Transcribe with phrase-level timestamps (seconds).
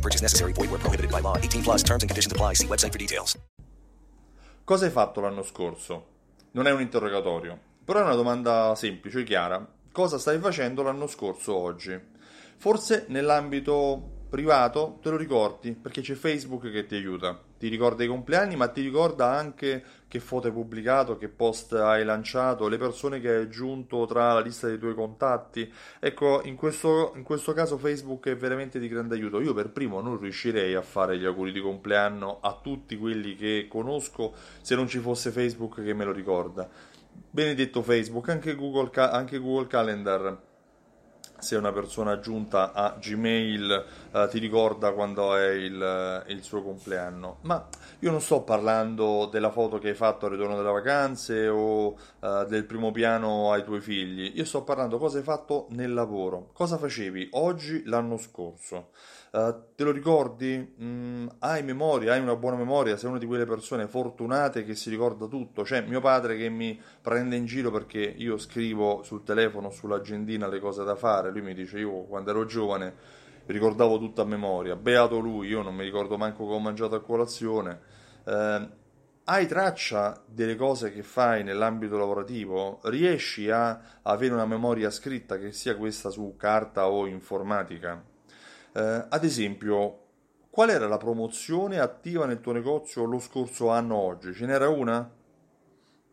[0.00, 0.52] No purchase necessary.
[0.54, 1.36] Void where prohibited by law.
[1.36, 2.54] 18 plus terms and conditions apply.
[2.54, 3.38] See website for details.
[4.64, 6.06] Cosa hai fatto l'anno scorso?
[6.52, 9.66] Non è un interrogatorio, però è una domanda semplice e chiara.
[9.92, 11.98] Cosa stai facendo l'anno scorso oggi?
[12.56, 17.38] Forse nell'ambito privato te lo ricordi perché c'è Facebook che ti aiuta.
[17.58, 22.04] Ti ricorda i compleanni, ma ti ricorda anche che foto hai pubblicato, che post hai
[22.04, 25.70] lanciato, le persone che hai aggiunto tra la lista dei tuoi contatti.
[25.98, 29.40] Ecco, in questo, in questo caso Facebook è veramente di grande aiuto.
[29.40, 33.66] Io per primo non riuscirei a fare gli auguri di compleanno a tutti quelli che
[33.68, 36.66] conosco se non ci fosse Facebook che me lo ricorda.
[37.32, 40.48] Benedetto Facebook, anche Google, anche Google Calendar
[41.40, 47.38] se una persona aggiunta a Gmail eh, ti ricorda quando è il, il, suo compleanno.
[47.42, 47.66] Ma
[48.00, 52.46] io non sto parlando della foto che hai fatto al ritorno dalle vacanze o eh,
[52.48, 54.32] del primo piano ai tuoi figli.
[54.34, 56.50] Io sto parlando cosa hai fatto nel lavoro.
[56.52, 58.90] Cosa facevi oggi, l'anno scorso.
[59.32, 60.74] Uh, te lo ricordi?
[60.82, 64.90] Mm, hai memoria, hai una buona memoria, sei una di quelle persone fortunate che si
[64.90, 65.62] ricorda tutto.
[65.62, 70.58] C'è mio padre che mi prende in giro perché io scrivo sul telefono, sull'agendina le
[70.58, 71.29] cose da fare.
[71.30, 72.94] Lui mi dice: Io quando ero giovane
[73.46, 74.76] ricordavo tutto a memoria.
[74.76, 77.80] Beato lui, io non mi ricordo manco che ho mangiato a colazione.
[78.24, 78.68] Uh,
[79.24, 82.80] hai traccia delle cose che fai nell'ambito lavorativo?
[82.84, 88.02] Riesci a avere una memoria scritta che sia questa su carta o informatica?
[88.72, 89.98] Eh, ad esempio,
[90.50, 94.32] qual era la promozione attiva nel tuo negozio lo scorso anno oggi?
[94.32, 95.08] Ce n'era una?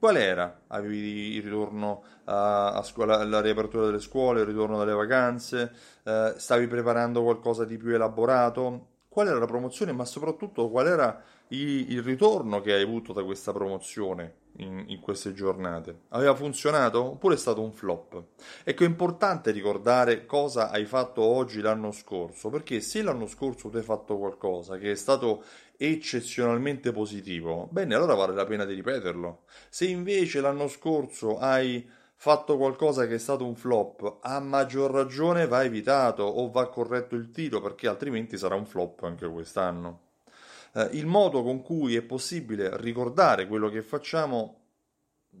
[0.00, 0.62] Qual era?
[0.68, 5.72] Avevi il ritorno a, a scuola, la riapertura delle scuole, il ritorno dalle vacanze?
[6.02, 8.89] Eh, stavi preparando qualcosa di più elaborato?
[9.10, 13.24] Qual era la promozione, ma soprattutto qual era il, il ritorno che hai avuto da
[13.24, 14.38] questa promozione?
[14.56, 16.02] in, in, queste giornate?
[16.10, 18.22] Aveva funzionato oppure è stato un flop?
[18.64, 23.76] Ecco, è importante ricordare cosa hai fatto oggi l'anno scorso, perché se l'anno scorso tu
[23.76, 25.44] hai fatto qualcosa che è stato
[25.76, 29.42] eccezionalmente positivo, bene, allora vale la pena di ripeterlo.
[29.68, 31.88] Se invece l'anno scorso hai
[32.20, 37.14] fatto qualcosa che è stato un flop, a maggior ragione va evitato o va corretto
[37.14, 40.08] il tiro, perché altrimenti sarà un flop anche quest'anno
[40.74, 44.58] eh, il modo con cui è possibile ricordare quello che facciamo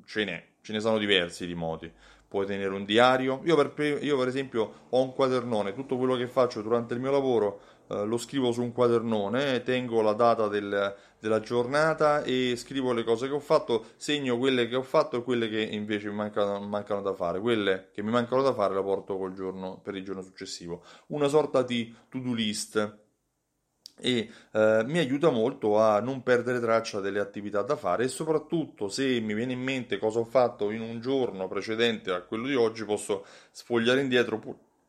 [0.04, 1.92] ce n'è, ce ne sono diversi di modi.
[2.26, 3.40] Puoi tenere un diario.
[3.44, 7.10] Io per, io per esempio ho un quadernone, tutto quello che faccio durante il mio
[7.10, 12.92] lavoro eh, lo scrivo su un quadernone, tengo la data del, della giornata e scrivo
[12.92, 16.14] le cose che ho fatto, segno quelle che ho fatto e quelle che invece mi
[16.14, 17.40] mancano, mancano da fare.
[17.40, 20.84] Quelle che mi mancano da fare le porto giorno, per il giorno successivo.
[21.08, 22.98] Una sorta di to-do list
[24.02, 28.88] e eh, mi aiuta molto a non perdere traccia delle attività da fare e soprattutto
[28.88, 32.54] se mi viene in mente cosa ho fatto in un giorno precedente a quello di
[32.54, 34.38] oggi posso sfogliare indietro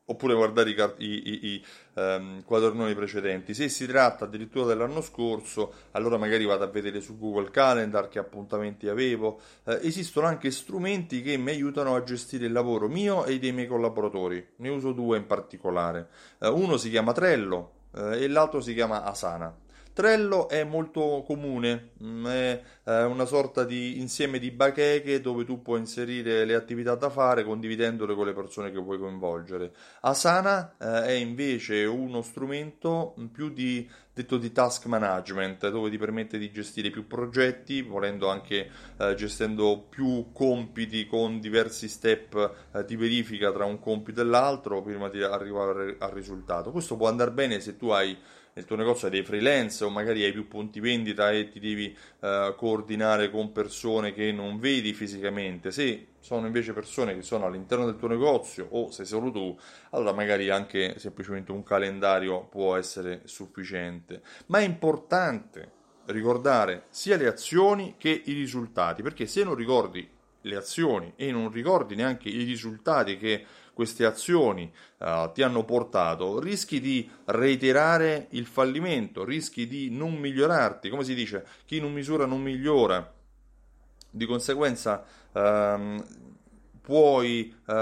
[0.04, 0.74] oppure guardare i,
[1.06, 1.64] i, i,
[1.94, 3.54] um, quadernoni precedenti.
[3.54, 8.18] Se si tratta addirittura dell'anno scorso, allora magari vado a vedere su Google Calendar che
[8.18, 9.40] appuntamenti avevo.
[9.64, 13.66] Eh, esistono anche strumenti che mi aiutano a gestire il lavoro mio e dei miei
[13.66, 14.54] collaboratori.
[14.56, 16.08] Ne uso due in particolare.
[16.40, 19.61] Eh, uno si chiama Trello, eh, e l'altro si chiama Asana.
[19.92, 25.60] Trello è molto comune, mm, è eh, una sorta di insieme di bacheche dove tu
[25.60, 29.72] puoi inserire le attività da fare condividendole con le persone che vuoi coinvolgere.
[30.00, 36.38] Asana eh, è invece uno strumento più di, detto di task management dove ti permette
[36.38, 42.96] di gestire più progetti, volendo anche eh, gestendo più compiti con diversi step eh, di
[42.96, 46.70] verifica tra un compito e l'altro prima di arrivare al risultato.
[46.70, 48.16] Questo può andare bene se tu hai
[48.54, 51.96] nel tuo negozio hai dei freelance o magari hai più punti vendita e ti devi
[52.20, 55.70] eh, coordinare con persone che non vedi fisicamente.
[55.70, 59.56] Se sono invece persone che sono all'interno del tuo negozio o sei solo tu,
[59.90, 64.22] allora magari anche semplicemente un calendario può essere sufficiente.
[64.46, 70.08] Ma è importante ricordare sia le azioni che i risultati, perché se non ricordi
[70.42, 76.38] le azioni e non ricordi neanche i risultati che queste azioni uh, ti hanno portato,
[76.38, 82.26] rischi di reiterare il fallimento, rischi di non migliorarti, come si dice, chi non misura
[82.26, 83.14] non migliora.
[84.10, 86.04] Di conseguenza uh,
[86.82, 87.72] puoi uh,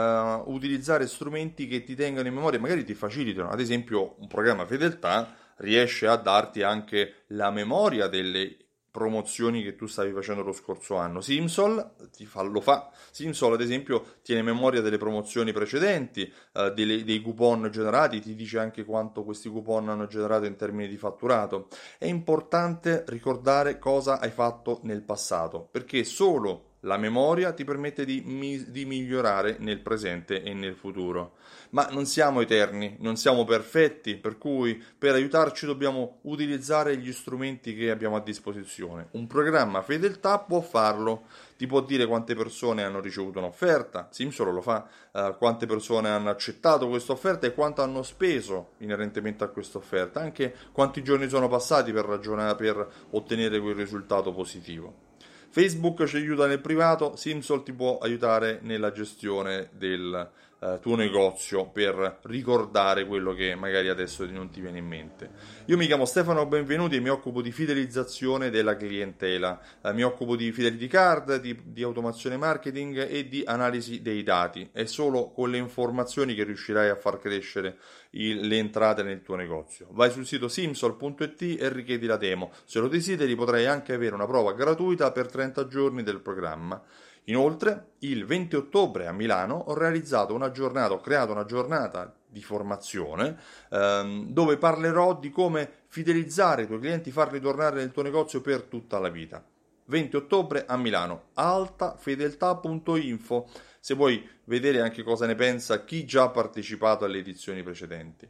[0.46, 5.34] utilizzare strumenti che ti tengano in memoria, magari ti facilitano, ad esempio un programma fedeltà
[5.56, 8.56] riesce a darti anche la memoria delle
[8.90, 11.20] promozioni che tu stavi facendo lo scorso anno.
[11.20, 11.94] Simsol
[12.24, 12.90] fa, lo fa.
[13.10, 18.58] Simsol, ad esempio, tiene memoria delle promozioni precedenti, eh, dei, dei coupon generati, ti dice
[18.58, 21.68] anche quanto questi coupon hanno generato in termini di fatturato.
[21.98, 28.22] È importante ricordare cosa hai fatto nel passato, perché solo la memoria ti permette di,
[28.24, 31.36] mi- di, migliorare nel presente e nel futuro.
[31.70, 37.74] Ma non siamo eterni, non siamo perfetti, per cui per aiutarci dobbiamo utilizzare gli strumenti
[37.74, 39.08] che abbiamo a disposizione.
[39.12, 41.24] Un programma fedeltà può farlo,
[41.56, 46.30] ti può dire quante persone hanno ricevuto un'offerta, Simsolo lo fa, uh, quante persone hanno
[46.30, 51.48] accettato questa offerta e quanto hanno speso inerentemente a questa offerta, anche quanti giorni sono
[51.48, 55.08] passati per, ragionare, per ottenere quel risultato positivo.
[55.52, 60.30] Facebook ci aiuta nel privato, Simsol ti può aiutare nella gestione del
[60.60, 65.30] eh, tuo negozio per ricordare quello che magari adesso non ti viene in mente.
[65.66, 70.36] Io mi chiamo Stefano Benvenuti e mi occupo di fidelizzazione della clientela, eh, mi occupo
[70.36, 74.68] di fidelity card, di, di automazione marketing e di analisi dei dati.
[74.72, 77.78] È solo con le informazioni che riuscirai a far crescere
[78.10, 79.88] il, le entrate nel tuo negozio.
[79.92, 82.52] Vai sul sito simsol.it e richiedi la demo.
[82.64, 86.82] Se lo desideri potrai anche avere una prova gratuita per 30 giorni del programma.
[87.24, 92.42] Inoltre, il 20 ottobre a Milano ho realizzato una giornata, ho creato una giornata di
[92.42, 93.38] formazione
[93.70, 98.62] ehm, dove parlerò di come fidelizzare i tuoi clienti, farli tornare nel tuo negozio per
[98.62, 99.42] tutta la vita.
[99.86, 103.48] 20 ottobre a Milano, altafedeltà.info
[103.80, 108.28] se vuoi vedere anche cosa ne pensa chi già ha partecipato alle edizioni precedenti.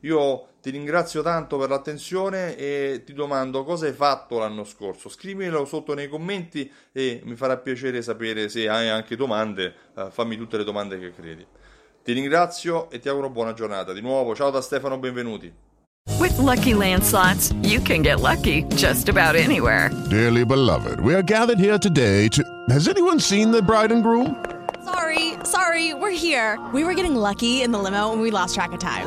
[0.00, 5.08] Io ti ringrazio tanto per l'attenzione e ti domando cosa hai fatto l'anno scorso.
[5.08, 9.74] Scrivimelo sotto nei commenti e mi farà piacere sapere se hai anche domande.
[9.94, 11.46] Uh, fammi tutte le domande che credi.
[12.02, 13.92] Ti ringrazio e ti auguro buona giornata.
[13.92, 15.52] Di nuovo, ciao da Stefano, benvenuti.
[16.18, 19.90] With lucky landslots, you can get lucky just about anywhere.
[20.08, 22.42] Dearly beloved, we are gathered here today to.
[22.70, 24.34] Has anyone seen the bride and groom?
[24.82, 26.58] Sorry, sorry, we're here.
[26.72, 29.06] We were getting lucky in the limo and we lost track of time.